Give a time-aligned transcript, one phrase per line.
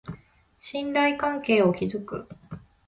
[0.59, 2.29] 信頼関係を築く